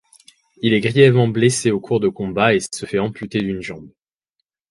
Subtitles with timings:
[0.63, 3.87] Il est grièvement blessé au cours de combats et se fait amputer d'une jambe.